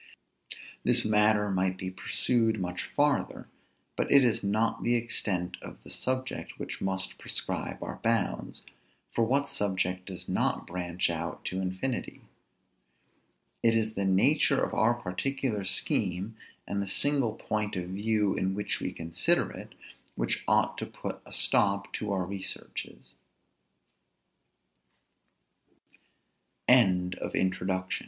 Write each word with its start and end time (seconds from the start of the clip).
This 0.83 1.05
matter 1.05 1.51
might 1.51 1.77
be 1.77 1.91
pursued 1.91 2.59
much 2.59 2.85
farther; 2.87 3.47
but 3.95 4.11
it 4.11 4.23
is 4.23 4.43
not 4.43 4.81
the 4.81 4.95
extent 4.95 5.57
of 5.61 5.77
the 5.83 5.91
subject 5.91 6.57
which 6.57 6.81
must 6.81 7.19
prescribe 7.19 7.83
our 7.83 7.97
bounds, 8.01 8.65
for 9.11 9.23
what 9.23 9.47
subject 9.47 10.07
does 10.07 10.27
not 10.27 10.65
branch 10.65 11.11
out 11.11 11.45
to 11.45 11.61
infinity? 11.61 12.21
It 13.61 13.75
is 13.75 13.93
the 13.93 14.05
nature 14.05 14.63
of 14.63 14.73
our 14.73 14.95
particular 14.95 15.63
scheme, 15.65 16.35
and 16.67 16.81
the 16.81 16.87
single 16.87 17.33
point 17.35 17.75
of 17.75 17.89
view 17.91 18.33
in 18.33 18.55
which 18.55 18.79
we 18.79 18.91
consider 18.91 19.51
it, 19.51 19.75
which 20.15 20.43
ought 20.47 20.79
to 20.79 20.87
put 20.87 21.21
a 21.27 21.31
stop 21.31 21.93
to 21.93 22.11
our 22.11 22.25
researches. 22.25 23.13
A 26.67 26.73
PHILOSOPHICAL 26.73 27.51
INQU 27.67 27.91